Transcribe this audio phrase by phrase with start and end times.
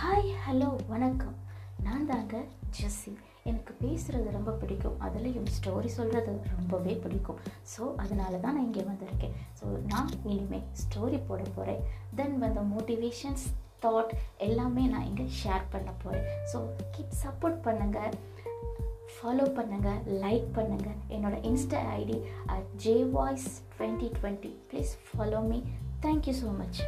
[0.00, 1.34] Hi hello வணக்கம்.
[1.86, 2.36] நான் தாங்க
[2.76, 3.10] ஜெஸ்ஸி.
[3.50, 4.94] எனக்கு பேசுகிறது ரொம்ப பிடிக்கும்.
[5.06, 7.40] அதுலேயும் ஸ்டோரி சொல்கிறது ரொம்பவே பிடிக்கும்.
[7.72, 9.34] ஸோ அதனால தான் நான் இங்கே வந்திருக்கேன்.
[9.58, 11.82] ஸோ நான் இனிமேல் ஸ்டோரி போட போகிறேன்
[12.20, 13.44] தென் வந்த மோட்டிவேஷன்ஸ்
[13.84, 14.12] தாட்
[14.48, 16.60] எல்லாமே நான் இங்கே ஷேர் பண்ண போகிறேன் ஸோ
[16.94, 18.16] கீப் சப்போர்ட் பண்ணுங்கள்
[19.16, 22.18] ஃபாலோ பண்ணுங்கள் லைக் பண்ணுங்கள் என்னோடய Insta ID
[22.54, 25.60] at J voice twenty twenty please follow me
[26.06, 26.80] thank you so much